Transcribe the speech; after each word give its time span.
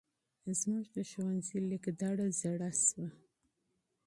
زمونږ 0.59 0.85
د 0.95 0.97
ښونځې 1.09 1.57
لېک 1.69 1.85
دړه 2.01 2.25
زاړه 2.39 2.69
شوی. 2.85 3.07